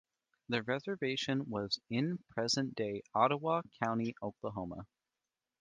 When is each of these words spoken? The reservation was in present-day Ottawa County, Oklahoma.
The 0.49 0.63
reservation 0.63 1.47
was 1.47 1.79
in 1.87 2.17
present-day 2.31 3.03
Ottawa 3.13 3.61
County, 3.83 4.15
Oklahoma. 4.19 4.87